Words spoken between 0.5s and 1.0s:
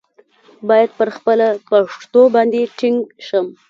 باید